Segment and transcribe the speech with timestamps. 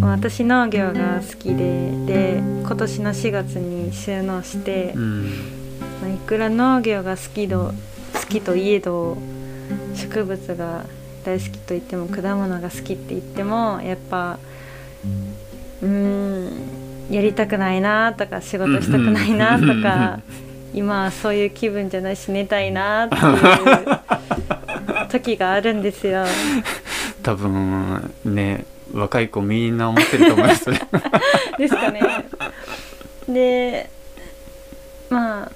[0.00, 5.60] 私農業が好きでで今年の4月に収納して、うん。
[6.00, 7.72] まあ、いくら農業が好きど
[8.14, 9.18] 好きといえど
[9.94, 10.84] 植物が
[11.24, 14.38] 大好きと言っても果物が好きって言ってもやっぱ
[15.82, 20.20] うーんやりたくないなとか仕事したくないなとか
[20.72, 23.18] 今はそういう気分じゃないし寝たいなってい
[25.04, 26.24] う時があるんですよ。
[27.22, 30.66] 多分ね若い子みんな思ってると思います
[31.58, 32.02] ですかね。
[33.28, 33.90] で
[35.08, 35.50] まあ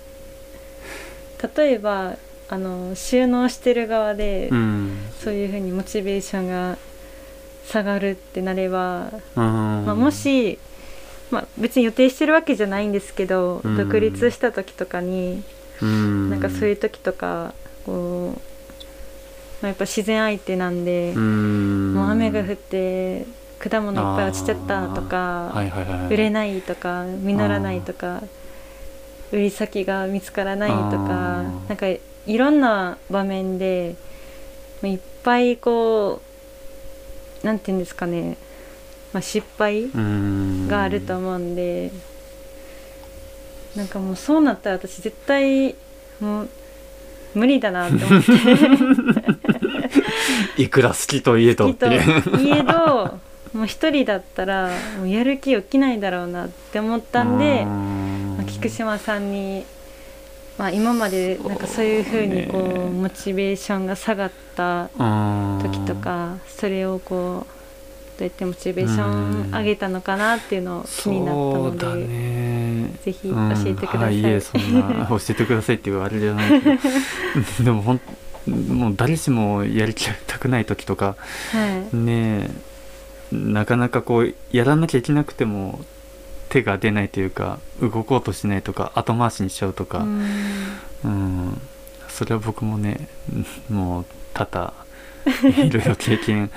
[1.56, 2.16] 例えば
[2.48, 4.98] あの収納してる側で、うん。
[5.18, 6.76] そういうふうにモチベーションが
[7.66, 9.84] 下がるってなれば、うん。
[9.86, 10.58] まあ、もし、
[11.30, 13.76] まあ、別に予定してるわけじゃないんですけど、うん。
[13.76, 15.42] 独立した時とかに、
[15.80, 16.30] うん。
[16.30, 17.54] なんかそういう時とか
[17.86, 18.53] こう、まあ、
[19.68, 21.94] やっぱ自然相手なんで、うん。
[21.94, 23.26] もう雨が降って
[23.58, 28.22] 果物いっぱい落ちちゃったとか、はいはいはい売れないとか実らないとか
[29.32, 33.96] 売り先が見つからないとかなんかいろんな場面で
[34.82, 36.20] まあいっぱいこ
[37.42, 38.36] うなんていうんですかね、
[39.12, 40.68] まあ、失敗うん。
[40.68, 41.90] があると思うんで、
[43.76, 45.74] なんかもうそうなったら私絶対
[46.20, 46.48] もう
[47.34, 48.32] 無理だなって思って
[50.56, 53.18] いくら好きといえどっていえど
[53.54, 57.62] もう一人だったらもうやる気起きないだろうなって思ったんで。
[57.62, 59.64] うんまあ菊島さんに、
[60.58, 64.88] まあ、今までなんかそういうふうにこそうねうモチベーションが下がった
[65.62, 72.44] 時とかそれをこうどうやってモチベーション上げたのかなっていうのを気になったので、ね
[73.04, 74.18] ぜひ教えてください。
[74.18, 76.80] うん、はいいえそんな教えてくださいっていうあれじゃないけど。
[77.64, 78.00] でもほん
[78.46, 79.94] もう誰しもやり
[80.26, 81.16] たくない時とか
[81.52, 81.96] はい。
[81.96, 82.74] ねえ
[83.32, 85.80] なかなかこうやらなきゃいけなくても
[86.48, 90.28] 手が出ないというか動こうとしないとか後回しにしちゃうとか、うん。
[91.04, 91.60] うん、
[92.08, 93.08] それは僕もね
[93.68, 94.74] もう多々
[95.66, 96.50] いろいろ経験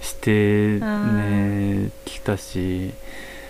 [0.00, 2.92] してねきたし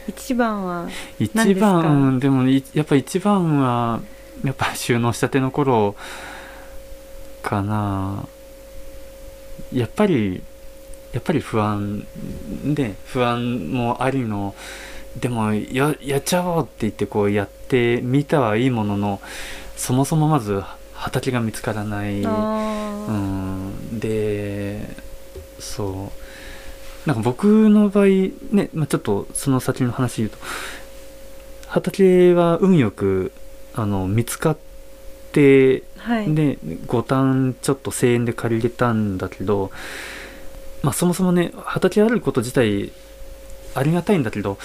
[0.08, 0.88] 一番は
[1.18, 4.00] 一番でもいやっぱ一番は
[4.44, 5.96] やっぱ収納したての頃
[7.46, 8.26] かな。
[9.72, 10.42] やっぱり
[11.12, 12.04] やっぱり不安
[12.74, 14.54] で不安もありの
[15.16, 19.20] でもややっちゃおうって言ってこうやってみたはいいものの
[19.76, 20.62] そもそもまず
[20.92, 22.28] 畑が見つからない、う
[23.12, 24.88] ん、で
[25.60, 26.12] そ
[27.06, 27.08] う。
[27.08, 28.06] なんか僕の場合
[28.50, 30.38] ね、まあ、ちょっとその先の話言うと
[31.68, 33.30] 畑は運よく
[33.74, 34.56] あの見つかっ
[35.30, 36.34] てはい。
[36.36, 39.72] で5単ちょっと1000円で借りれたんだけど
[40.82, 42.92] まあそもそもね畑あること自体
[43.74, 44.56] ありがたいんだけど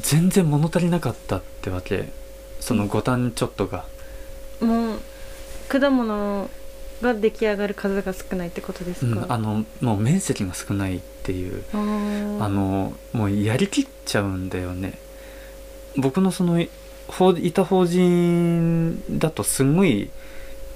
[0.00, 2.10] 全然物足りなかったってわけ。
[2.60, 3.84] その5単ちょっとが。
[4.60, 4.98] もう
[5.68, 6.48] 果物
[7.02, 11.64] が出来上がる数が少ないってことですか、うん、あのもう面積が少ないっていう。
[11.72, 11.76] あ
[12.48, 14.98] のもうやりきっちゃうんだよね。
[15.96, 16.68] 僕のその法
[17.42, 20.10] いた法人だとすごい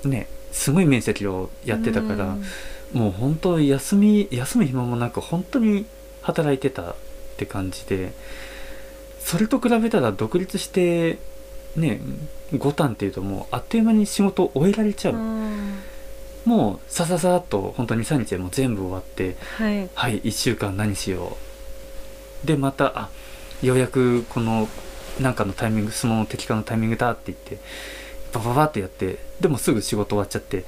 [0.04, 2.44] ねすごい面積をやってたから、うん。
[2.92, 5.86] もう本当休み休む暇もなく本当に
[6.22, 6.94] 働いてたっ
[7.36, 8.12] て感じで
[9.20, 11.18] それと比べたら独立して
[11.76, 12.00] ね
[12.52, 15.80] 5単っていうともうあっという間に仕事を終えられちゃう、うん。
[16.44, 19.88] もうさささっと本当に23日でもう全部終わってはい。
[19.94, 21.36] はい1週間何しよ
[22.44, 22.46] う。
[22.46, 23.10] でまたあ
[23.62, 24.68] ようやくこの
[25.20, 27.58] なんかのタイミング相撲の敵化のタイミングだって言って
[28.32, 30.64] バババってやってでもすぐ仕事終わっちゃって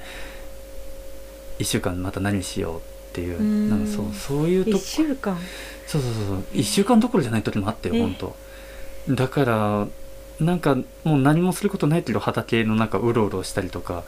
[1.59, 2.81] 1週間また何しようっ
[3.13, 3.69] ていううん。
[3.69, 5.37] なんかそうそういうと1週間。
[5.87, 8.35] そうそうそうそう1週間どころじゃない時もあったよえ本当。
[9.09, 9.87] だから
[10.39, 14.03] なんかもう何もすることないけど畑の中うろうろしたりとか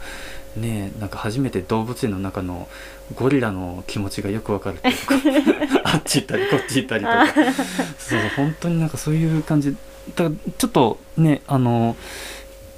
[0.55, 2.67] ねえなんか初めて動物園の中の
[3.15, 7.25] ゴリラの気持ちがよくわかるっていうか あっち行ったりこっち行ったりとか。
[7.99, 9.75] そう本当になんかそういう感じ
[10.15, 11.95] だちょっとねあの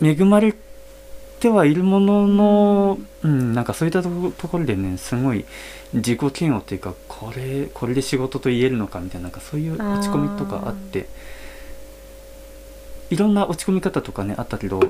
[0.02, 0.54] 恵まれ
[1.40, 5.46] てはいるものの、うん、なんかそういったとこところでねすごい
[5.94, 11.08] 自己嫌悪っていうかこれこれで仕事と言えるのかみたいななんかそういう落ち込みとかあって
[13.10, 14.82] いろんな落ち込み方とかねあったけど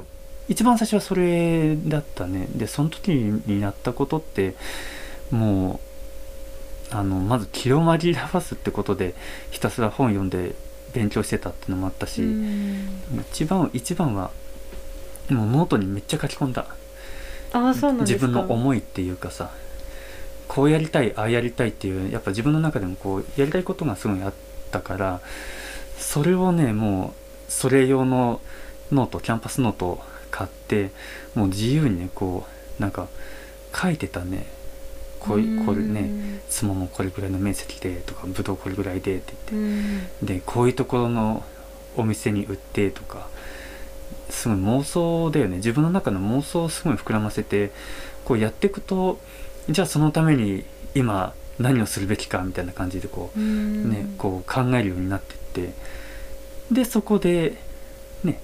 [0.48, 2.48] 一番最初はそれだったね。
[2.56, 4.56] でその時にやったことって
[5.32, 5.80] も
[6.92, 9.16] うあのまず気を紛らわすってことで
[9.50, 10.54] ひたすら本読んで
[10.96, 13.02] 勉強してたっていうのもあったし、うん。
[13.32, 14.32] 一番一番は
[15.30, 16.66] もうノートにめっちゃ書き込んだ。
[17.54, 18.26] ああそうなん自か。
[18.28, 19.52] 分の思いっていうかさ
[20.48, 25.22] こうやりたいああやりたいっていうやっぱ自分の中でもこうやりたいことがすごいあったったから
[25.98, 27.14] それをねも
[27.48, 28.42] うそれ用の
[28.92, 30.92] ノートキャンパスノートを買って
[31.36, 32.46] もう自由にねこ
[32.80, 33.08] うなんか
[33.74, 34.46] 書いてたね
[35.28, 36.10] こういこれね
[36.50, 40.34] すももこれぐらいの面積でとかぶどうこれぐらいでって言って。
[40.34, 41.44] でこういうところの
[41.98, 43.28] お店に売ってとか
[44.30, 45.58] すごい妄想だよね。
[45.58, 47.72] 自分の中の妄想をすごい膨らませて
[48.26, 49.20] こうやっていくと
[49.70, 55.74] じゃあそのために今何をするべきかみたいな感じでこう、ね、こう考えるようになってって。
[56.72, 57.58] でそこで
[58.24, 58.42] ね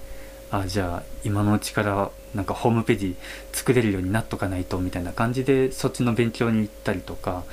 [0.52, 3.16] あじゃあ今のうちからなんかホームページ
[3.52, 7.44] 作れるようになっとかないとみたいな感じでそっちの勉強に行ったりとか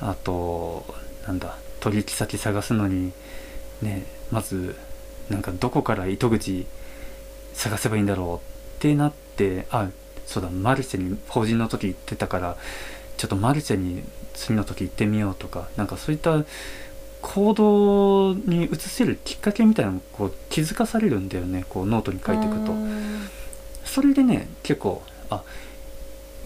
[0.00, 0.84] あと
[1.26, 3.12] なんだ取引先探すのに
[3.82, 4.76] ねまず
[5.30, 6.66] なんかどこから糸口
[7.54, 9.88] 探せばいいんだろうってなってあ
[10.26, 12.56] そうだマルシェに法人の時行ってたから
[13.16, 14.02] ちょっとマルシェに
[14.34, 16.44] 次の時行ってみようとかなんかそういった
[17.22, 22.72] 行動に移せるきっかけみたいなのをこう気づかされるんだよねこうノートに書いていくと。
[23.94, 25.44] それでね結構あ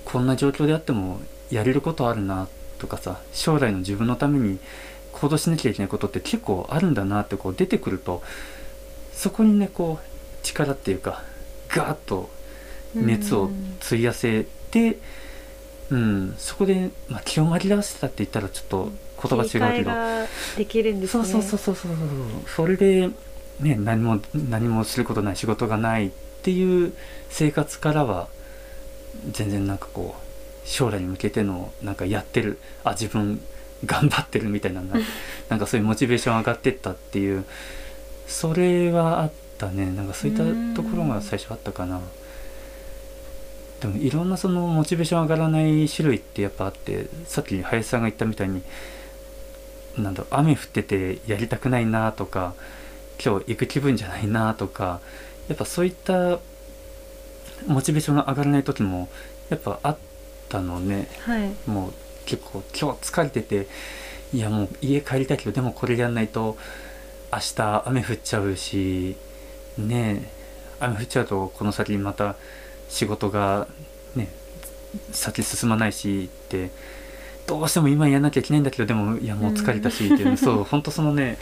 [0.05, 1.19] こんな状況であっても
[1.51, 2.47] やれることあるな
[2.77, 4.59] とかさ将来の自分のために
[5.13, 8.23] 行動しなきゃいけないことって結構あるんだなってこう出てくると
[9.15, 11.23] そこにねこう力っていうか
[11.71, 12.29] ガーッと
[12.95, 13.49] 熱を
[13.81, 14.99] 費やせて、
[15.89, 18.93] うん、そこで、まあ、気を紛らわせたって言ったらちょっと
[19.27, 19.91] 言葉違うけど。
[20.59, 21.97] できるんです、ね、そうそうそうそうそう
[22.47, 23.09] それで、
[23.61, 26.11] ね、何も何もすることない仕事がないっ
[26.49, 26.95] ていう
[27.29, 28.27] 生活からは
[29.33, 33.39] 全然なんかこう将来に向けてのなんかやってるあ自分
[33.85, 34.81] 頑張ってるみたいな
[35.51, 37.45] なんかそういうモチベーション上がってったっていう
[38.27, 40.43] それはあったねなんかそういった
[40.75, 42.01] ところが最初あったかな。
[43.83, 48.63] でもいろんなそのモチベーション上がらない種類ってやっぱあってさっき林さんが言ったみたいに
[49.99, 52.55] なんだ雨降っててやりたくないなとか
[53.23, 55.01] 今日行く気分じゃないなとか
[55.49, 56.39] やっぱそういった
[57.67, 59.09] モチベーションが上がらない時も
[59.49, 59.99] やっぱあっ
[60.49, 61.93] たのね、はい、もう
[62.27, 63.67] 結構今日疲れてて
[64.33, 66.57] いやもう家帰りたいけどでもこれやんないと
[67.33, 69.17] 明日雨降っちゃうし
[69.79, 70.31] ね
[70.81, 72.37] 雨降っちゃうとこの先また
[72.89, 73.67] 仕事が
[74.15, 74.29] ね
[75.13, 76.71] 先進まないしって
[77.47, 81.39] どうしても今やんなきゃいけないんだけどでもいやもう疲れたしっていう、うん、そう本当そのね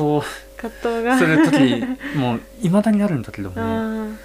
[0.00, 0.26] 葛藤。
[0.56, 1.18] 葛藤が。
[1.18, 4.18] する時もういまだにあるんだけどね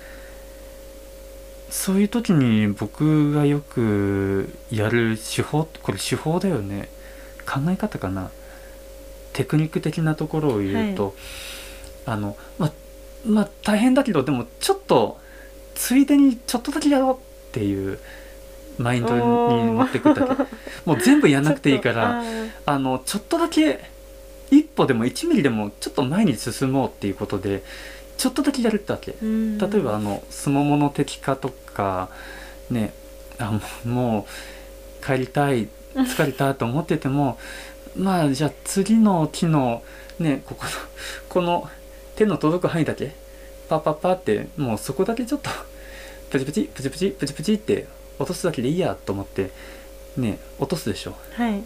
[1.70, 6.90] そういう時に僕がよくやる手法これ手法だよね。
[7.46, 8.32] 考え方かな。
[9.34, 11.14] テクニック的なところを言うと、はい、
[12.06, 12.72] あのま
[13.26, 15.20] まあ大変だけどでもちょっと
[15.74, 17.18] ついでにちょっとだけやろうっ
[17.52, 18.00] ていう
[18.78, 20.44] マインドに持ってくだけ。
[20.86, 22.24] もう全部やんなくていいから
[22.66, 23.82] あのちょっとだけ
[24.52, 27.64] 一歩でも1ミリでもちょっと前に進もうっていうことで
[28.18, 29.16] ちょっとだけやるってわけ。
[29.22, 32.10] 例えばあのすももの敵化とか
[32.70, 32.94] ね
[33.40, 34.28] あも
[35.02, 37.38] う帰りたい疲れたと思ってても
[37.96, 39.84] まあじゃあ次の木の
[40.20, 40.72] ねここの
[41.30, 41.70] この
[42.16, 43.14] 手の届く範囲だけ
[43.68, 45.50] パッパッパってもうそこだけちょっと
[46.30, 47.88] プチプチプチプチプチプチって
[48.20, 49.52] 落とすだけでいいやと思って
[50.18, 51.16] ね落とすでしょ。
[51.34, 51.64] はい。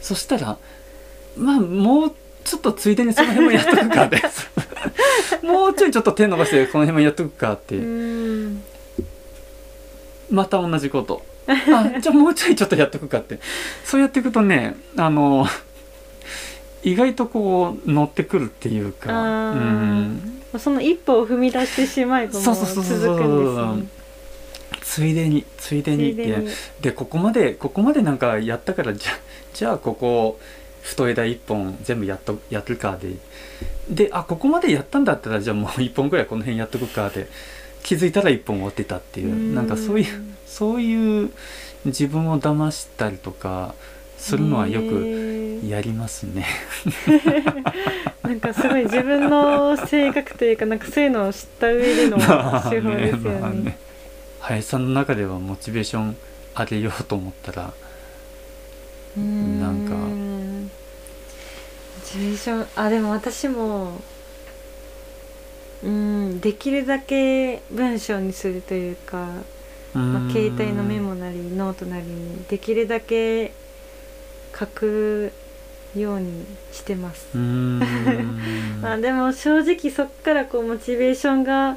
[0.00, 0.58] そしたら
[1.36, 2.12] まあもう
[2.44, 4.22] ちょっとついでにその辺もやっとくかって。
[5.46, 7.76] もうちょいちょっと手伸ばしてこの辺もやっとくかって
[10.30, 11.22] また同じこと。
[11.48, 13.40] あじゃあもうちょいちょっとやっとくかって。
[13.84, 15.46] そうやっていくとねあの
[16.82, 19.12] 意外とこう乗ってくるっていうか、
[19.52, 22.96] うん、その一歩を踏み出してしまえばもう続くんです
[23.82, 24.00] ね。
[24.82, 26.46] ついでについでにって。
[26.80, 29.12] でここまでここまでなんかやったからじゃ
[29.52, 30.38] じゃあここ
[30.82, 33.16] 太枝1本全部やっとやるかで。
[33.88, 37.28] であここまでやったんだったらじゃあもう1本ぐらいこの辺やっとくかで。
[37.82, 39.54] 気づいたら1本終わってたっていう。
[39.54, 40.06] なんかそういう
[40.46, 41.30] そういう
[41.84, 43.74] 自分を騙したりとか
[44.18, 46.46] するのはよくやりますね。
[48.22, 52.18] なんかすごい自分の性格というかなんかそういうのを知った上での
[52.70, 53.40] 手法ですよね。
[53.40, 53.78] まあ、ね。
[54.40, 56.16] 林さんの中ではモチベーション
[56.56, 57.72] 上げようと思ったら
[59.16, 59.94] なんか
[62.10, 62.66] モチベーション。
[62.74, 64.00] あでも私も
[65.82, 69.28] うんできるだけ文章にするというか、
[69.94, 73.52] まあ、携帯のメモなりノートなりにできるだけ
[74.58, 75.32] 書く
[75.96, 77.28] ようにしてます。
[77.36, 81.76] まあでも正直そっからこうモチベーションが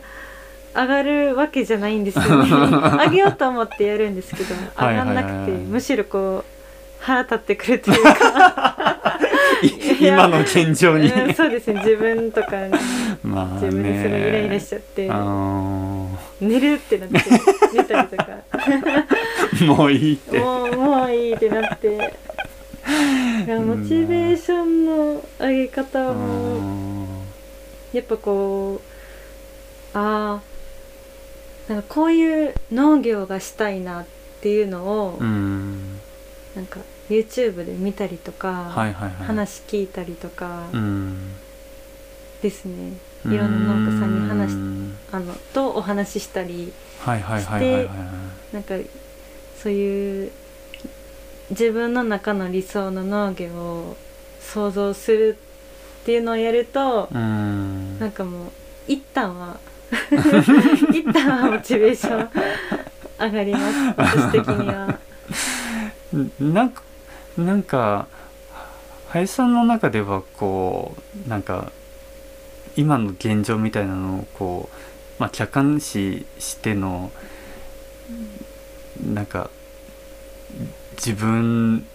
[0.76, 2.50] 上がるわけじゃないんですよね。
[3.06, 6.46] 上げようと思ってやるんですけど上がんなくて、むしろこう
[7.00, 9.20] 腹立ってくるというか。
[9.22, 9.24] い
[10.00, 11.08] 今の現状に。
[11.08, 11.80] うんそうですね。
[11.80, 12.52] 自分とか
[13.24, 13.68] まあね。
[13.68, 15.10] 自分ですごいイライラしちゃって。
[15.10, 16.08] あー。
[16.42, 17.18] 寝るってなって
[17.74, 18.26] 寝たりとか。
[19.66, 20.40] もういいって。
[20.40, 22.14] もうもういいってなって。
[23.48, 27.04] モチベーションの上げ方はも
[27.94, 28.82] うやっぱこ
[29.94, 30.42] うあ
[31.68, 34.06] あなんかこういう農業がしたいなっ
[34.42, 36.00] ていうのを、うん。
[36.56, 36.80] なんか
[37.10, 39.26] YouTube で見たりとか、はいはいはい。
[39.26, 41.34] 話聞いたりとかうん。
[42.42, 42.94] ですね、
[43.26, 44.54] いろんな農家さんに話
[45.14, 48.54] あのとお話ししたりはいはいはいはいはい。
[48.54, 48.76] なんか
[49.58, 50.32] そういう
[51.52, 53.98] 自分の中の理想の農業を
[54.42, 55.38] 想像する
[56.02, 57.98] っていうのをやると、うん。
[57.98, 58.52] なんかもう
[58.88, 59.58] 一旦は
[60.92, 62.30] 一旦はモチベーション
[63.20, 63.66] 上がります。
[63.96, 65.00] 私的には。
[66.40, 66.84] なんか
[67.38, 68.08] なんか
[69.10, 71.72] 林さんの中ではこうなんか
[72.76, 74.76] 今の現状みたいなのをこう、
[75.22, 77.12] まあ、客観視しての
[79.04, 79.50] なんか
[80.94, 81.86] 自分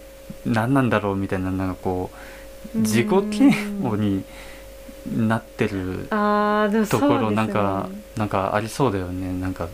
[0.45, 2.11] 何なんだろうみたいななんかこ
[2.75, 3.51] う自己嫌
[3.83, 4.25] 悪に
[5.17, 6.07] なってる
[6.89, 9.33] ところなんかなんかありそうだよね。
[9.41, 9.69] なんか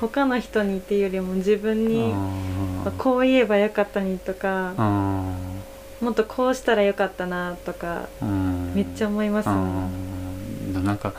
[0.00, 2.92] 他の人にっていうよりも自分にうん。
[2.98, 5.34] こう言えばよかったにとかうん。
[6.00, 8.72] もっとこうしたらよかったなとかうん。
[8.74, 9.48] めっちゃ思います。
[9.48, 9.54] ね。
[9.54, 10.84] うん。
[10.84, 11.14] なんか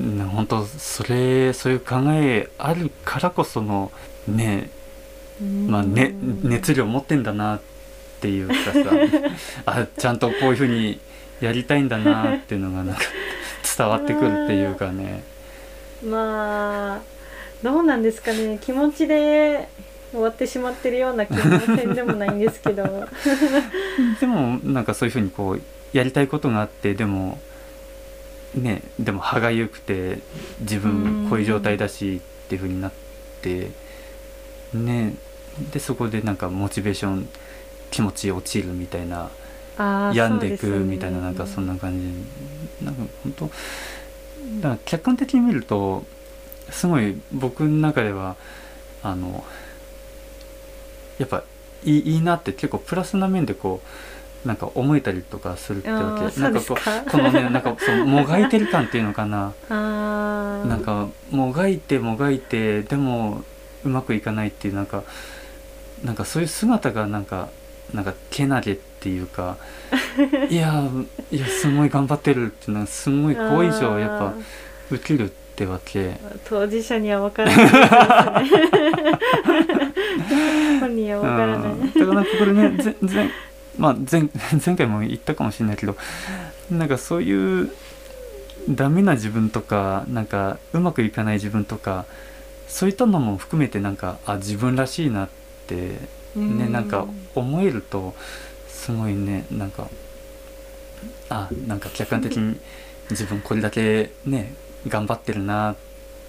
[0.00, 3.92] な本当それそういう考えあるからこその
[4.26, 4.70] ね
[5.40, 7.60] まあね熱量持ってんだなっ
[8.20, 8.72] ていうかさ
[9.66, 11.00] あちゃんとこういうふうに
[11.40, 13.02] やりたいんだなっていうのがなんか
[13.76, 15.24] 伝わってくるっていうかね。
[16.04, 17.11] まあ
[17.62, 18.58] どうなんですかね。
[18.60, 19.68] 気持ちで
[20.10, 22.82] 終わってしまってるような気もせんでもないんですけど。
[24.20, 27.38] でもなんかそういうふうにこうやりたいことがあってでも
[28.54, 30.18] ねでも歯がゆくて
[30.60, 32.92] 自分こういう状態だしっていうふうになっ
[33.40, 33.70] て
[34.74, 35.14] ね
[35.72, 37.28] でそこでなんかモチベーション
[37.90, 39.30] 気持ち落ちるみたいな
[39.78, 42.84] 病んでいくみたいななんかそんな感じ。
[42.84, 43.50] なんか本当だ
[44.62, 46.04] から客観的に見ると
[46.72, 48.36] すごい僕の中では
[49.02, 49.44] あの
[51.18, 51.44] やっぱ
[51.84, 53.80] いいいいなって結構プラスな面でこ
[54.44, 56.40] うなんか思えたりとかするってわけ。
[56.40, 56.76] なんかこそう
[57.10, 59.52] このねなんかそのもがいてる感っていうのかな。
[59.70, 63.44] なんかもがいてもがいてでも
[63.84, 65.04] うまくいかないっていうなんか
[66.04, 67.48] なんかそういう姿がなんか
[67.94, 69.56] なんかけなげっていうか
[70.50, 70.88] いや
[71.30, 74.34] いやすごい頑張ってるっていうのはすごい好印象をやっぱ
[74.90, 76.16] 受けるってわけ。
[76.44, 78.82] 当事者には分からないですね。
[80.80, 83.30] 本人は分からない、うん、だからなんかこれねぜ前,、
[83.78, 84.28] まあ、前
[84.64, 85.96] 前回も言ったかもしれないけど
[86.70, 87.70] なんかそういう
[88.68, 92.04] ダメな自分とかなんかうまくいかない自分とか
[92.68, 95.28] そういったのも含めてなんかあ自分らしいなっ
[95.66, 95.98] てね
[96.36, 96.72] うん。
[96.72, 98.14] なんか思えると
[98.68, 99.88] すごいねなんか
[101.28, 102.58] あなんか客観的に
[103.10, 104.54] 自分これだけね
[104.88, 105.76] 頑張ってるなっ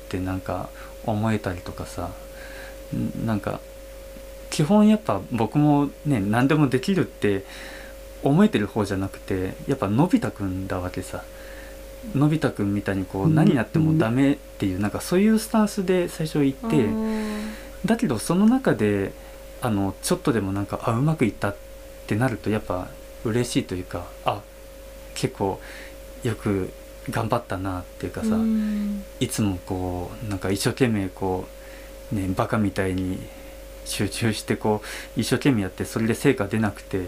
[0.10, 0.70] てなんか
[1.06, 2.10] 思えたりとかさ。
[2.96, 3.60] んなんか
[4.50, 7.44] 基本やっぱ僕もね何でもできるって
[8.22, 11.24] 思えてる方じゃなくてやっぱのび太くんだわけさ。
[12.14, 16.90] のび太くんみたいにこう何やってもダメっていうなんかそういうスタンスで最初行って。
[17.86, 19.14] だけどその中で
[19.62, 21.56] あのちょっとでもなんかあうまくいったっ
[22.08, 22.88] てなるとやっぱ
[23.24, 24.42] 嬉しいというかあ
[25.16, 25.60] 結構
[26.24, 26.72] よく
[27.10, 29.04] 頑張ったなっていうかさ、うん。
[29.20, 31.48] いつもこうなんか一生懸命こ
[32.12, 33.20] うねバカみたいに
[33.86, 34.82] 集中してこ
[35.18, 37.08] う一生懸命やってそれで成果出なくて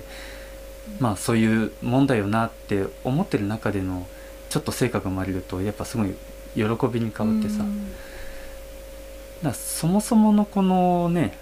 [0.99, 4.05] まあそういうもんだよなって思ってる中での
[4.49, 6.13] ちょっと成果が生まれるとやっぱすごい
[6.55, 7.91] 喜びに変わってさ、うん。
[9.43, 11.37] だそもそものこのね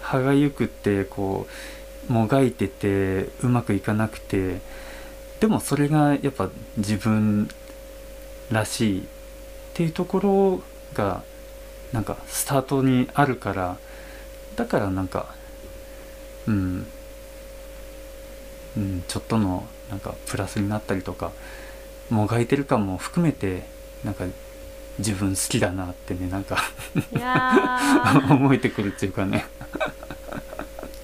[0.00, 1.46] 歯がゆくってこ
[2.08, 4.60] うもがいててうまくいかなくて
[5.40, 7.48] でもそれがやっぱ自分
[8.50, 9.04] らしいっ
[9.74, 10.62] ていうところ
[10.94, 11.22] が
[11.92, 13.78] なんかスタートにあるから
[14.56, 15.34] だからなんか
[16.46, 16.86] うん、
[18.76, 21.32] うん、ちょっとのなんかプラスになったりとか
[22.10, 23.64] もがいてる感も含めて
[24.04, 24.24] なんか
[24.98, 26.58] 自分好きだなってねなんか
[28.30, 29.44] 思えてくるっていうかね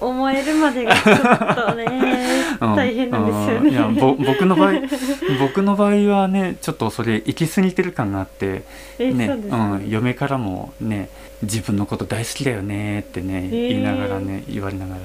[0.03, 1.17] 思えるまでがちょっ
[1.55, 1.85] とね
[2.61, 2.75] うん。
[2.75, 3.69] 大変なんですよね。
[3.69, 3.73] うん。
[3.73, 4.73] いやぼ僕の場合
[5.39, 8.63] 僕の場合はねちょっとそれ行き過ぎてる感があって
[8.99, 11.09] えねそうん、嫁からもね
[11.41, 13.69] 自分のこと大好きだよねってね、ー。
[13.69, 15.01] 言いながらね言われながら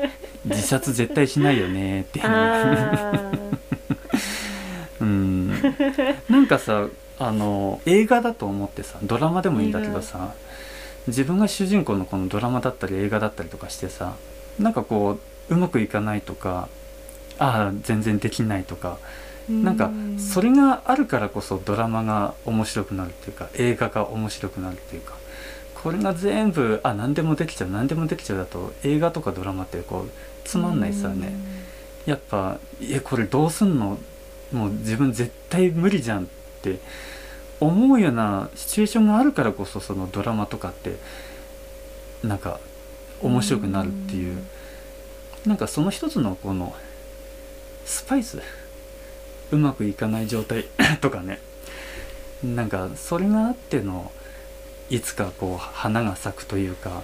[0.46, 2.20] 自殺絶対しないよねって、
[5.00, 5.04] う。
[5.04, 5.48] ん。
[6.28, 6.86] なんかさ
[7.18, 10.34] あの映画だと思ってさドラマでもいいんだけどさ
[11.06, 14.14] 自分が主人公のこのドラマだったり映画だったりとかしてさ
[14.58, 15.18] なんかこ
[15.50, 16.68] ううまくいかないとか
[17.38, 25.14] ああ全然できないとかーなんかうそれがあるからこそドラマが面白くなるっていうか映画が面白くなるっていうか
[25.82, 30.10] これが全部あ何でもできちゃう何でもできちゃうだと映画とかドラマってこう
[30.44, 31.34] つまんないさね。
[32.06, 33.98] やっぱえこれどうすんの？
[34.52, 36.26] もう自分絶対無理じゃんっ
[36.62, 36.78] て
[37.58, 40.96] 思うようなシチュエーションがあるからこそそのドラマとかって
[42.22, 42.60] なんか
[43.22, 44.42] 面白くなるっていう。
[45.46, 46.74] なんかその一つのこの
[47.84, 48.40] スパイス
[49.50, 50.66] うまくいかない状態
[51.00, 51.40] とかね。
[52.42, 54.10] なんかそれがあっての
[54.90, 57.02] いつかこう花が咲くというか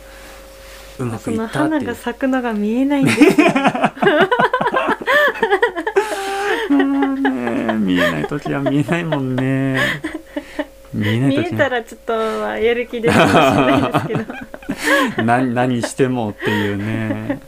[0.99, 1.63] うまくいったっていう。
[1.63, 3.21] 花が咲くのが見えないんです
[6.71, 9.81] ね見えない時は見えないもんね
[10.99, 14.15] 見えない見時えたらちょっとまあやる気出るかもしれないですけ
[15.17, 15.25] ど。
[15.25, 17.41] 何何してもっていうね。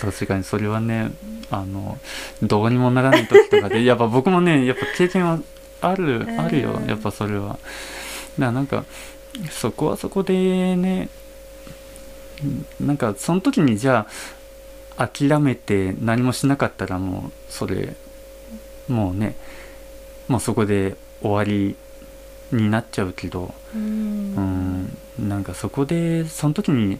[0.00, 1.10] 確かにそれはね
[1.50, 1.98] あの
[2.42, 5.38] どうにもならない時とかで やっぱ僕もねやっぱ経験は
[5.80, 6.40] あるうん。
[6.40, 7.48] あるよやっぱそれは。
[7.48, 7.58] だか
[8.38, 8.84] らなんか
[9.50, 11.08] そこはそこでね
[12.80, 14.06] なんかその時にじゃ
[14.96, 17.94] あ諦めて何もしなかったらもうそれ
[18.88, 19.36] もうね
[20.28, 21.76] もうそこで終わり
[22.52, 26.98] になっちゃうけどううんんなんかそこでその時に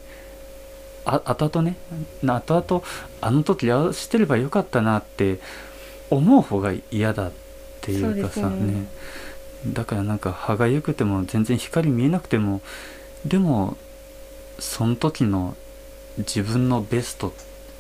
[1.05, 1.77] あ後々ね
[2.23, 2.83] な後々
[3.21, 5.39] あの時ああしてればよかったなって
[6.11, 7.33] 思う方が嫌だっ
[7.81, 8.57] ていうかさね。
[8.73, 8.87] ね。
[9.67, 12.61] だからなんか歯がゆくても全然光見えなくても
[13.25, 13.77] でも
[14.59, 15.57] その時の
[16.19, 17.33] 自分のベスト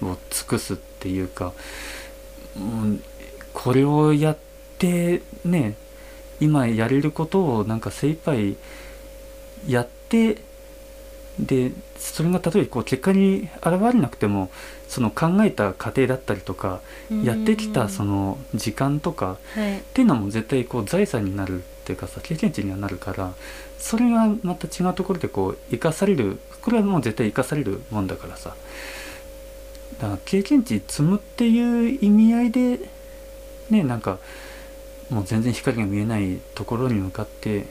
[0.02, 1.52] を尽くすっていうか、
[2.57, 3.02] うん、
[3.52, 4.38] これをやっ
[4.79, 5.74] てね
[6.40, 8.57] 今やれることをなんか精一杯
[9.66, 10.42] やって
[11.38, 14.51] でそれが例えばこう結果に現れなくても
[14.88, 16.81] その考えた過程だったりとか
[17.22, 19.79] やってきたその時間とかはい。
[19.79, 23.35] っていうのも絶対こう財産になるっていうかさ経験値にはなるから
[23.79, 28.55] それがまた違うところでこう生かされるこれはもう絶対生かされるもんだからさ。
[30.01, 32.81] だから経験値積むっていう意味合いで
[33.70, 34.18] ねなんか
[35.11, 37.66] もう全然光が見えないところに向かって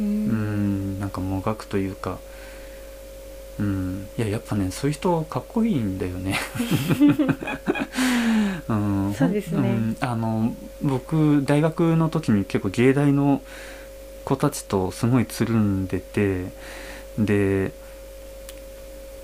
[0.00, 2.18] ううんんなんかもがくというか
[3.58, 6.38] うんいややっぱねそういう人かっこいいんだよね。
[8.68, 9.14] うん。
[9.14, 9.70] そうですね。
[9.70, 9.96] ん。
[10.00, 13.40] あの僕大学の時に結構芸大の
[14.24, 16.46] 子たちとすごいつるんでて
[17.18, 17.72] で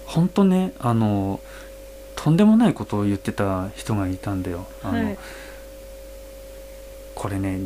[0.06, 1.40] 本当ねあの
[2.16, 4.66] とんでもないことを言ってた人がいたんだよ。
[4.82, 5.18] あの、はい
[7.22, 7.60] これね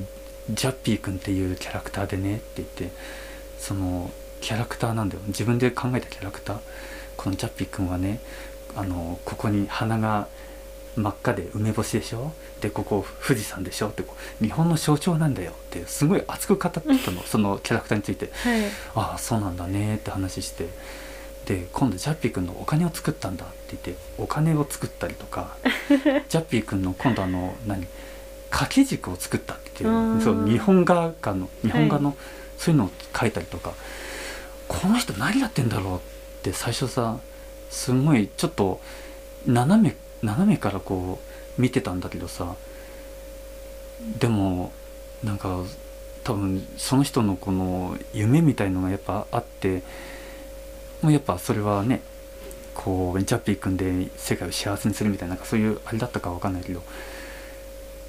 [0.51, 2.90] ジャッピー君っていうキャラクターでねって言って
[3.59, 4.11] その
[4.42, 5.23] キャラクターなんだよ。
[5.29, 6.59] 自分で考えたキャラクター。
[7.16, 8.21] このジャッピー君はね
[8.77, 10.29] あのここに鼻が
[10.95, 12.33] 真っ赤で梅干しでしょ？
[12.61, 13.88] でここ富士山でしょ？
[13.88, 17.23] ってこう日本の象徴なんだよってすごい熱く語ってたの。
[17.23, 18.31] そのキャラクターについて。
[18.35, 18.61] はい。
[18.95, 20.69] ああそうなんだねって話して。
[21.47, 25.57] で今度ジャッピー君のお金を作ったんだって言ってお金を作ったりとか
[26.29, 27.87] ジャッピー君の今度あの何？
[28.57, 32.16] 掛け軸を作ったっていあうーそう日本画家の日本画の、
[32.57, 33.75] そういうのを書いたりとか
[34.66, 36.01] この人何やってんだろうっ
[36.42, 37.19] て最初さ
[37.69, 38.81] すごいちょっと
[39.47, 41.19] 斜め斜めからこ
[41.59, 42.55] う見てたんだけどさ
[44.19, 44.73] でも
[45.23, 45.61] なんか
[46.25, 49.83] 多分その人のこの夢みたいのがやっぱあって
[51.03, 52.01] もうやっぱそれはね
[52.75, 56.83] こうジャッピー君で世界を幸せにするみたいななんかそういうあれだったかわかんないけど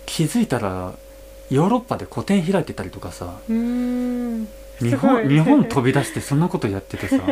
[0.07, 0.93] 気づいたら
[1.51, 7.17] ヨーロッパで個展開いてたりとかさ日本日本飛び出してそんなことやっててさ。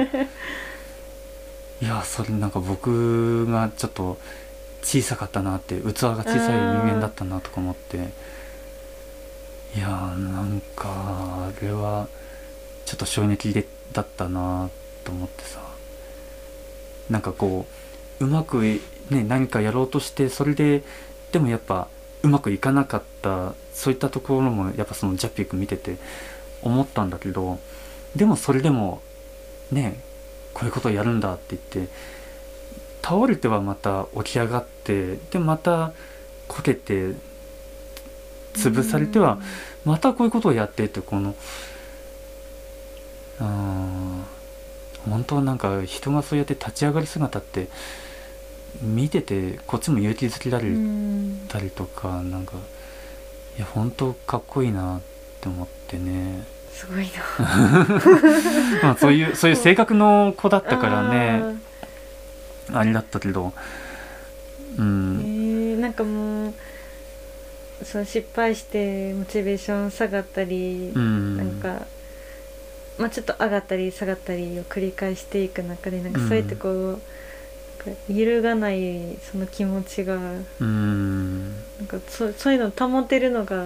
[1.82, 4.18] いやそれなんか僕がちょっと
[4.82, 6.40] 小さかったなって器が小さい人
[6.86, 7.98] 間だったなとか思って。
[9.76, 12.08] いやーなんかあれは
[12.86, 14.70] ちょっと衝撃でだったな
[15.04, 15.60] と思ってさ。
[17.10, 17.66] なんかこ
[18.20, 18.80] ううまくね
[19.24, 20.84] 何かやろうとしてそれで
[21.32, 21.90] でもやっぱ
[22.26, 25.98] うまくいかなかったそういったところもやっぱそのジャッピー君見てて
[26.64, 27.60] 思ったんだけど
[28.16, 29.04] でもそれでも
[29.72, 30.00] ね
[30.54, 31.94] こういうことをやるんだって言って
[33.04, 35.94] 倒れてはまた起き上がってでまた
[36.48, 37.12] こけて
[38.56, 39.38] 潰されては
[39.84, 41.36] またこういうことをやってってこの
[43.40, 44.24] うん
[45.08, 47.68] 本当なんか人がそうやって立ち上がる姿って
[48.82, 50.66] 見ててこっちも勇気づけられ
[51.48, 52.54] たりとか、うん、なんか
[53.58, 55.02] いや本当かっこいいなっ
[55.42, 56.44] て思ってね。
[56.72, 57.88] すごいな。
[58.84, 61.56] まあそういうそういう性格の子だったからね。
[62.74, 63.54] あれだったけど。
[64.78, 65.22] うん。
[65.22, 66.54] えー、なんかもう
[67.84, 71.86] その失敗してモチベーション下がったり、うん、なんか、
[72.98, 77.02] まあ、ちょっと上がったり下がったりを繰り返していく中でなんかそうやってこう、うん
[78.10, 80.18] 揺るがないその気持ちが
[80.60, 81.52] うん。
[81.80, 83.66] なんかそそういうのを保てるのが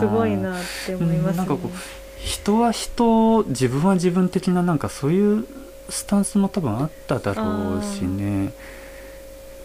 [0.00, 1.70] すごいなって思います、ね、なんかこう
[2.18, 5.46] 人は人自分は自分的ななんかそういう
[5.88, 8.52] スタンスも多分あっただろうしね。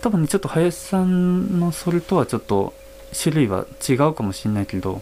[0.01, 2.73] 多分ねちょっと林さんのそれとはちょっと
[3.13, 5.01] 種類は違うかもしれないけど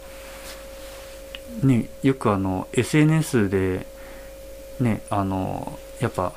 [1.64, 3.86] ねよくあの SNS で
[4.80, 6.34] ねあのやっぱ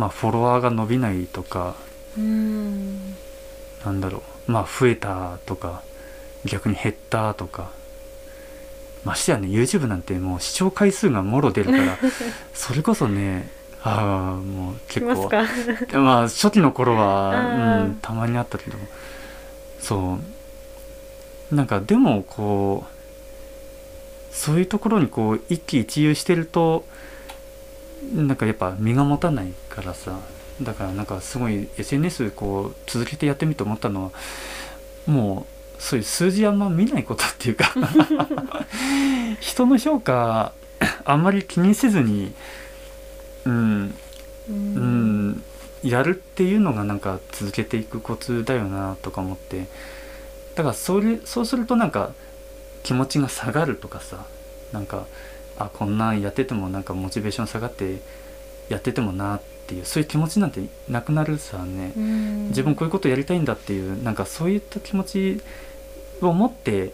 [0.00, 1.76] まあフォロワーが伸びないとか
[2.16, 3.14] うん。
[3.84, 4.52] なんだろう。
[4.52, 5.82] まあ増えたとか
[6.46, 7.70] 逆に減ったとか。
[9.04, 11.98] ましてやね YouTube なんてもう視聴回数がもろ出るから
[12.52, 13.50] それこそね
[13.82, 15.30] ああもう結構。
[16.00, 18.78] まあ初期の頃は、うん、たまにあったけど。
[19.80, 20.18] そ
[21.50, 21.54] う。
[21.54, 26.86] なんかでもこうそういうところにこう一喜一憂してると
[28.14, 30.18] なんかやっぱ身が持たないからさ
[30.62, 34.10] だからなんかすごい SNS こう続けてやってみて思ったのは
[35.06, 35.46] も
[35.78, 37.72] うそういう数字あんま見ないことっていうか
[39.40, 40.52] 人の評価
[41.04, 42.32] あんまり気にせずに
[43.44, 43.94] うん、
[44.48, 45.42] うん、
[45.82, 49.66] やるっていうのがなんか続けていくコツだよなとか思って
[50.54, 52.12] だからそれそうするとなんか
[52.82, 54.24] 気持ちが下がるとかさ
[54.72, 55.06] なんか
[55.60, 57.98] あこんなんやっててもなんかモチベーション下がって
[58.68, 61.92] やっててもなっていうそういう気持ちなんてなくなるさね。
[62.48, 65.40] 自分こういうことやりたいんだっていうなんかそういった気持ち
[66.22, 66.92] を持って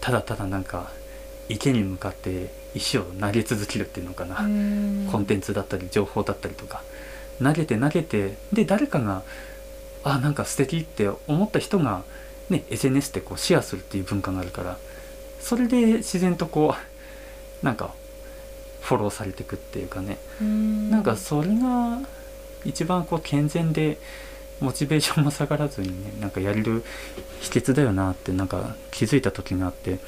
[0.00, 0.90] ただただなんか
[1.48, 4.36] 池に向かって石を投げ続けるっていうのかな。
[5.10, 6.82] コンテンツだったり情報だったりとか。
[7.42, 9.22] 投げて投げてで誰かが
[10.04, 12.02] あなんか素敵って思った人が、
[12.48, 14.78] ね、SNS ってこうシェアするっていう文化があるから
[15.40, 16.95] それで自然とこう
[17.62, 17.94] なんか
[18.80, 20.18] フォローされていくっていうかね。
[20.90, 22.00] なんかそれが
[22.64, 23.98] 一番こう健全で
[24.60, 26.82] モチベーションも下がらずにねなんかやれる
[27.40, 29.98] 秘訣だよなってなんか気づいた時があって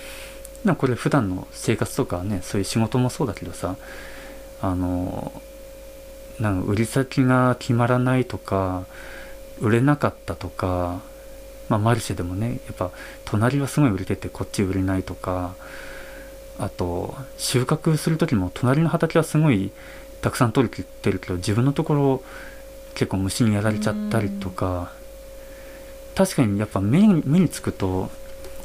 [0.65, 3.77] なんかこれ普段の生活とかねそういう仕事もそうだけどさ
[4.61, 5.33] あの
[6.41, 8.85] なんか売り先が決まらないとか
[9.61, 11.01] 売れなかったとか、
[11.69, 12.91] まあ、マルシェでもねやっぱ
[13.25, 15.55] 隣はすごい売れててこっち売れないとか
[16.59, 19.71] あと収穫する時も隣の畑はすごい
[20.21, 22.23] たくさん取れてるけど自分のところ
[22.95, 24.93] 結構虫にやられちゃったりとか
[26.17, 28.11] 確かにやっぱ目に目につくと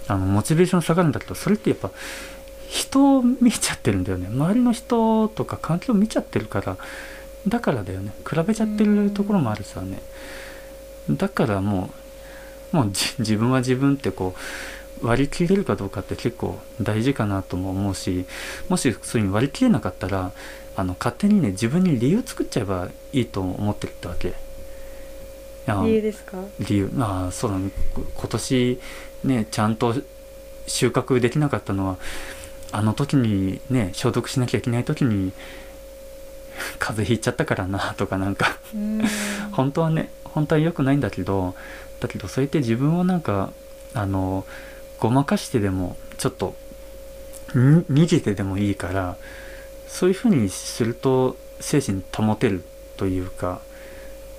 [0.08, 1.92] あのモチベーション下がるんだけどそれってやっぱ
[2.68, 4.28] 人を見ちゃってるんだよね。
[4.28, 6.78] 周りの人とか環境を見ちゃってるから
[7.48, 8.12] だからだよね。
[8.28, 10.02] 比べちゃってるところもあるさね。
[11.12, 11.92] だからも
[12.74, 12.86] うもう
[13.20, 14.40] 自分は自分ってこう
[15.04, 18.26] 割り切れるかどうかって結構大事かなとも思うし
[18.70, 20.32] もしそういうに割り切れなかったら
[20.76, 24.34] あの勝手にね自分に理由作っちゃえばいいと思ってるってわけ。
[25.86, 26.38] 理由ですか？
[26.60, 26.90] 理由。
[26.94, 27.70] まあそうだね。
[28.16, 28.80] 今年
[29.24, 29.94] ねちゃんと
[30.68, 31.98] 収穫できなかったのは
[32.72, 35.32] あの時にね消毒しなきゃいけない時に
[36.80, 38.58] 風邪ひいちゃったからなとかなんか。
[39.52, 41.56] 本当はね本当は良くないんだけど
[42.00, 43.52] だけどそうやって自分をなんか
[43.94, 44.46] あの
[45.00, 46.56] ごまかしてでもちょっと
[47.54, 49.18] 逃げてでもいいから
[49.88, 52.64] そういうふうにすると精神保てる
[52.98, 53.62] というか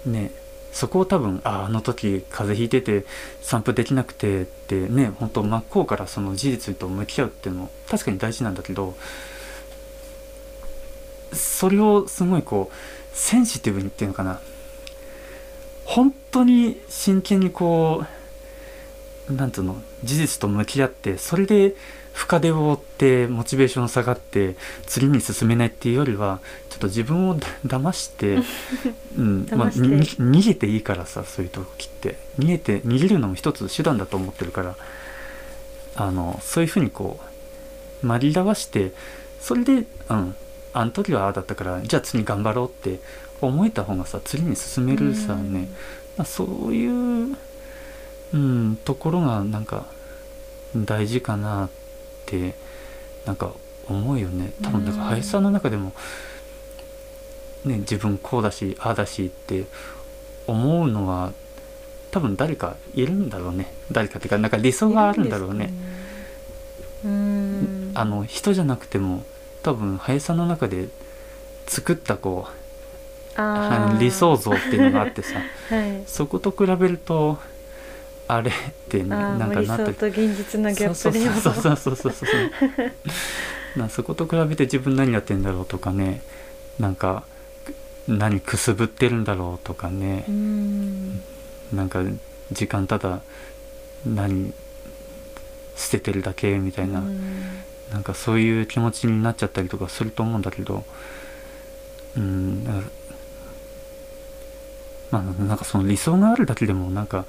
[0.05, 0.33] ね
[0.73, 3.07] そこを多分ああの時風邪ひいてて
[3.41, 8.95] 散歩できなくてってね本当真っ向からその事実と向き合うっていうのも確かに大事なんだけど
[11.33, 14.41] それをすごいこうセンシティブにっていうのかな。
[15.85, 18.24] 本当に真剣にこう
[19.31, 21.75] なんつうの事実と向き合ってそれで
[22.13, 24.55] 深手を負ってモチベーション下がって
[24.87, 28.39] 次に進めないっていうよりはちょっと自分を騙して、
[29.19, 32.17] うんまあ、逃げていいからさそういう時って。
[32.39, 34.77] 逃げて逃げるのも一つ手段だと思ってるから
[35.97, 37.21] あのそういうふうにこ
[38.03, 38.93] う紛らわして
[39.41, 39.73] それで、
[40.09, 40.35] うん、
[40.73, 42.99] あの時はああだったからじゃあ次頑張ろうって
[43.41, 45.69] 思えた方がさ次に進めるさね、
[46.17, 47.37] まあ、そういう、
[48.35, 49.87] うん、ところがなんか
[50.75, 51.71] 大事かなっ
[52.27, 52.55] て
[53.25, 53.53] なんか
[53.89, 54.53] 思うよね。
[54.61, 55.09] 多分だからうん。
[55.11, 55.93] 林さんの中でも、
[57.65, 59.65] ね、自分こうだしああだしって
[60.49, 61.33] 思うのは
[62.11, 63.73] 多分誰かいるんだろうね。
[63.93, 65.73] 誰かっていうかなんか理想があるんだろうね。
[67.05, 67.09] う
[67.95, 69.23] あの人じゃなくても
[69.63, 70.89] 多分林さんの中で
[71.67, 75.41] 作ったこう理想像っていうのがあってさ。
[75.71, 76.03] はい。
[76.07, 77.39] そこと比べると
[78.27, 78.55] あれっ
[78.89, 81.37] てなんかなったと現実のギャッそうプでも。
[81.41, 82.37] そうそうそうそうそうそ
[83.77, 86.23] う なそこと比べて自分何やってんだろうとかね。
[86.79, 87.25] なんか
[88.09, 90.25] 何くすぶってるんだろうとかね。
[90.31, 91.21] ん。
[91.73, 92.03] なんか
[92.53, 93.21] 時間ただ
[94.07, 94.53] 何
[95.77, 97.63] 捨ててるだけみたいな、うん。
[97.93, 100.85] なんかそういう気持ちになっちゃったりとかすると思うんだけど。
[102.17, 102.65] うん。
[105.11, 107.25] まあなんかその理想があるだけでもなんか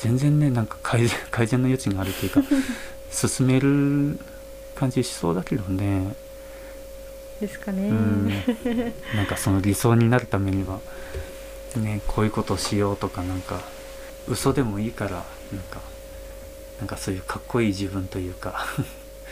[0.00, 2.42] 全然ねなんか改善 改善の余地があるというか
[3.10, 4.18] 進める
[4.74, 6.14] 感じしそうだけどね。
[7.40, 7.88] ですかね。
[7.88, 8.28] うん。
[9.14, 10.80] なんかその理想になるためには
[11.76, 13.60] ねこういうことをしようとかなんか
[14.28, 15.24] 嘘でもいいからなん
[15.70, 15.80] か
[16.78, 18.66] なんかそういうかっこいい自分というか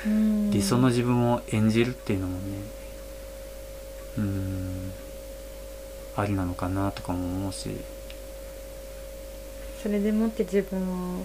[0.07, 0.51] うん。
[0.51, 2.41] 理想の自分を演じるっていうのもね
[4.19, 4.93] うん
[6.17, 7.77] ありなのかなとかも思うし
[9.83, 11.25] それでもって自分を、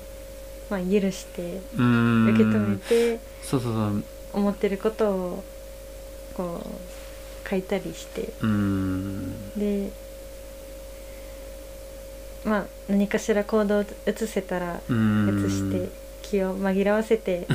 [0.69, 2.27] まあ、許してうん。
[2.33, 4.03] 受け止めてそうそうそう。
[4.33, 5.43] 思ってることを
[6.33, 6.61] こ
[7.45, 8.33] う書いたりして。
[8.41, 9.51] うん。
[9.57, 9.91] で
[12.45, 13.87] まあ何かしら行動を移
[14.27, 15.45] せたらうん。
[15.45, 15.89] 移して
[16.21, 17.47] 気を紛らわせて。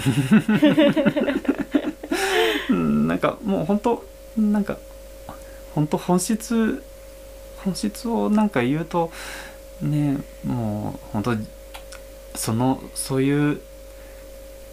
[2.71, 3.07] うん。
[3.09, 4.05] なんかもう本当
[4.37, 4.77] なんか
[5.75, 6.83] 本当本質
[7.65, 9.11] 本質をなんか言うと
[9.81, 11.37] ねもう本当
[12.35, 13.61] そのそういう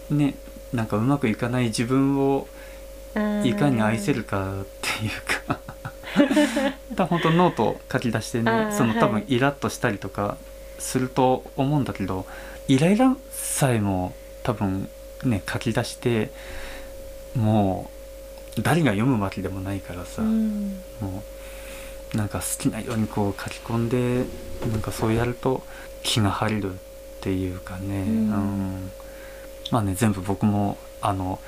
[0.10, 0.36] ね
[0.72, 2.48] なんかうまくいかない自分を
[3.44, 5.60] いかに愛せるかっていうか。
[6.94, 10.38] だ本当ノートを書き出してねその多分はいイラッとしたりとか
[10.78, 12.26] すると思うんだけど、
[12.68, 14.14] イライラさえも
[14.44, 14.90] 多分
[15.24, 16.30] ね書き出して
[17.36, 17.90] も
[18.58, 20.82] う誰が読むわけでもないからさ、うん。
[21.00, 21.33] もう
[22.14, 24.26] なんか好きなようにこう書き込んで
[24.72, 25.64] なんかそうやると
[26.04, 26.78] 気が晴れるっ
[27.22, 28.08] ていうかね、うん。
[28.08, 28.92] うん。
[29.72, 31.40] まあね全部僕もあの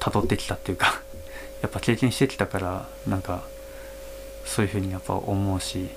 [0.00, 1.02] 辿ってきたっていうか
[1.62, 3.42] やっぱ経験してきたからなんか
[4.44, 5.88] そういうふうにやっぱ思うし、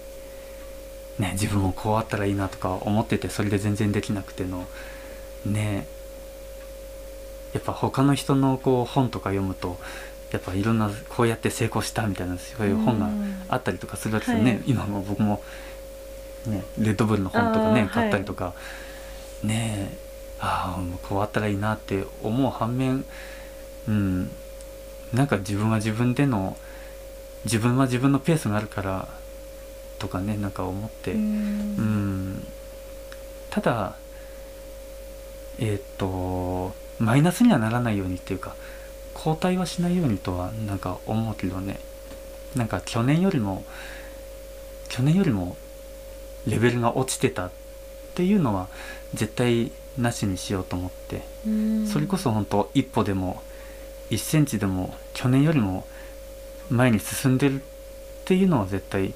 [1.17, 4.67] ね、自分もこうあったらいいなとか思っててそれで全然できなくての
[5.45, 5.87] ね
[7.53, 9.77] やっぱ他の人のこう本とか読むと
[10.33, 13.07] やっぱいろんなこうやって成功したみたいなそういう本が
[13.49, 14.61] あったりとかするわけですよね、はい。
[14.65, 15.43] 今も僕も、
[16.47, 18.55] ね、レッドブルの本とかね買ったりとか、
[19.43, 19.91] ね。
[19.93, 19.97] え。
[20.39, 23.05] ああもうこうあったらいいなって思う反面
[23.87, 24.31] うん。
[25.13, 26.57] なんか自分は自分での
[27.45, 29.07] 自分は自分のペースがあるから
[29.99, 32.33] とかねなんか思って、ううん。
[32.33, 32.47] ん。
[33.51, 33.95] ただ
[35.59, 38.55] えーっとマイナスにはならないようにっていうか
[39.13, 41.79] 後退はしないようにとはなんか思うけどね。
[42.55, 43.63] なんか去年よりも
[44.89, 45.57] 去年よりも
[46.47, 47.51] レベルが落ちてたっ
[48.15, 48.67] ていうのは
[49.13, 51.21] 絶対なしにしようと思って。
[51.47, 51.87] うん。
[51.87, 53.41] それこそ本当一歩でも
[54.09, 55.85] 1センチでも去年よりも
[56.69, 57.63] 前に進んでるっ
[58.25, 59.13] ていうのは絶対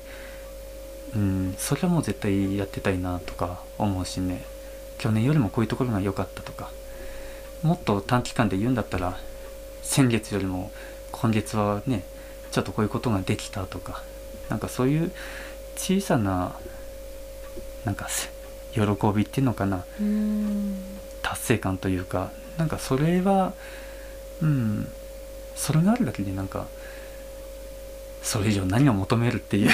[1.15, 4.43] うんそれはもう絶対やってたいなとか思うしね。
[4.97, 6.71] 去年よりもこういうところが良かったとか。
[7.63, 9.17] もっと短期間で言うんだったら
[9.88, 10.69] 先月よりも
[11.12, 12.04] 今月はね
[12.52, 14.04] ちょっとこういうことができたとか
[14.50, 15.12] なんかそういう
[15.78, 16.56] 小さな
[17.86, 18.30] なんかせ
[18.73, 18.82] 喜
[19.15, 20.76] びっていうのかなうん。
[21.21, 23.54] 達成感というかなんかそれは
[24.41, 24.88] うん
[25.56, 26.67] それがあるだけでなんか
[28.21, 29.69] それ以上何を求めるっていう。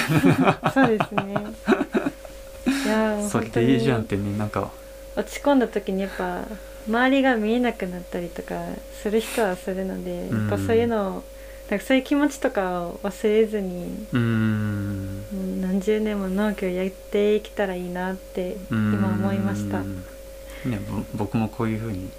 [0.72, 1.34] そうですね。
[2.84, 4.70] いやーそれでいいじゃんってねなんか。
[5.16, 6.42] 落ち込んだ時にやっぱ
[6.86, 8.62] 周りが見えなくなったりとか
[9.02, 10.48] する人はするので、うん。
[10.48, 11.24] やっぱそういうのを
[11.70, 15.60] なんかそういう気持ちとかを忘れずにうーん。
[15.62, 19.80] 何十年も農業やっていけたらいいなって今思いました。
[19.80, 22.10] ねぼ僕もこういうふうに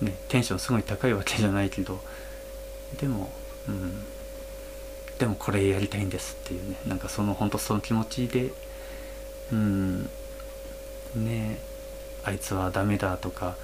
[0.00, 2.00] ねテンションすごい高いわけじゃないけど
[3.00, 3.30] でも
[3.68, 4.02] うん。
[5.18, 8.50] でもこれやりたいんですっていうねなんかその本当その気持ちで
[9.52, 10.10] うん。
[11.14, 11.58] ね
[12.24, 13.56] あいつはダメだとか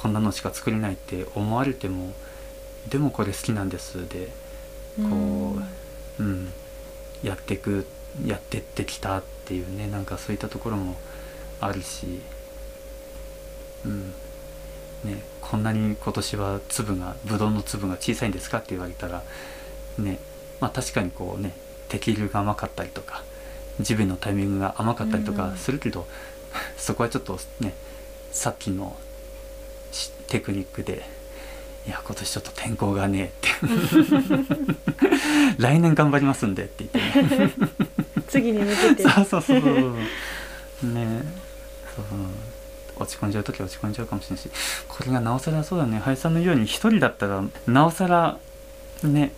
[0.00, 2.12] こんなのしか作れないって思われても
[2.88, 4.28] でもこれ好きなんですで
[4.96, 5.56] こ
[6.18, 6.52] う、うん。
[7.22, 7.84] やっていく
[8.24, 10.96] やってってきたっていうねなんかそういったところも
[11.60, 12.20] あるし、
[13.84, 14.12] うん。
[15.04, 19.22] ね、こんなに今年は粒がブドウの粒が小さいんですかって言われたら
[19.96, 20.18] ね
[20.60, 21.52] まあ確かにこうね
[21.88, 23.22] 適量が甘かったりとか
[23.80, 26.06] 地面のタイミングが甘かったりとかするけど、
[26.76, 27.74] そこはちょっとね
[28.32, 29.07] さっきのし
[30.28, 31.06] テクニックで
[31.86, 33.48] いや今年ちょっと天候がねえって。
[35.58, 37.36] 来年頑張りますんでって言って。
[37.36, 37.50] ね
[38.28, 39.02] 次に向けて。
[39.04, 39.60] そうそうそう。
[39.60, 39.66] そ
[40.86, 41.22] うね。
[41.96, 42.04] そう。
[43.00, 44.50] 落ち込んじゃう時は落ち込んじゃうかもしれないし。
[44.86, 45.98] これがなおさらそうだね。
[45.98, 48.36] 林さんのように一人だったらなおさら
[49.02, 49.32] ね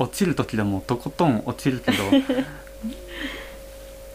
[0.00, 1.98] 落ちる時でもとことん落ちるけど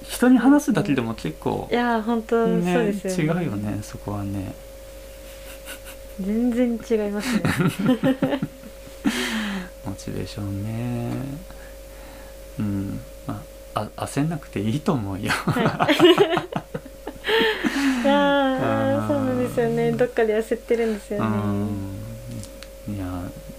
[0.03, 3.41] 人に話すだけでも結構いやー本当、そうねですよね。
[3.41, 4.53] 違うよねそこはね
[6.19, 6.73] 全然違
[7.07, 7.43] いますね。
[9.85, 11.11] モチベーションね。
[12.59, 12.99] うん。
[13.25, 13.41] ま
[13.73, 15.23] ああ焦んなくていいと思うよ。
[15.23, 15.27] い。
[18.05, 19.91] やーそうなんですよね。
[19.93, 21.37] どっかで焦ってるんですよね。
[22.87, 22.95] うん。
[22.95, 23.05] いや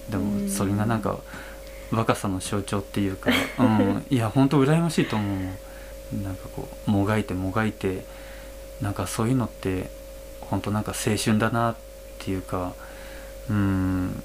[0.09, 0.45] でうん。
[0.45, 1.17] もそれがなんか
[1.91, 8.05] 若さの象徴っていうか、うん、いや本当羨ましいと思うなんかこうもがいてもがいて
[8.81, 9.89] なんかそういうのって
[10.41, 11.81] 本当なんか青春だなって
[12.29, 12.73] いうか
[13.49, 14.23] うん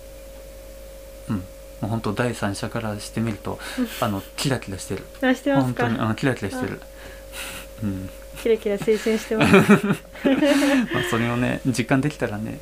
[1.30, 1.36] うん。
[1.36, 1.42] も
[1.84, 3.58] う本当第三者からしてみると
[4.00, 5.04] あのキラキラしてる。
[5.22, 6.80] あしてます本当にかあキラキラしてる。
[7.82, 8.10] うん。
[8.42, 9.54] キラキラ青春してます。
[10.92, 12.58] まあ、それをね実感できたらね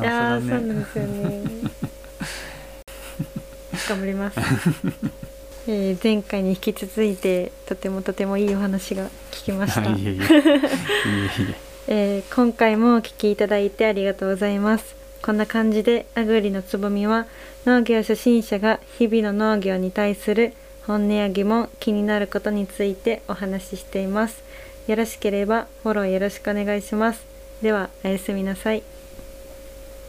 [0.00, 1.42] いやーそうなんねですよね。
[3.88, 4.40] 頑張ります、
[5.68, 10.16] えー前回に引き続いてとてもとてもいいお話が聞きました、はいいえいえ。
[10.16, 14.96] いえいえー今回もお聴きいただいてありがとうございます。
[15.22, 17.26] こんな感じでアグリのつぼみは
[17.64, 20.52] 農業初心者が日々の農業に対する
[20.86, 24.42] 本音や疑問気になることについてお話ししています。
[24.86, 27.24] よろしければフォローよろしくお願いします。
[27.62, 28.82] ではおやすみなさい。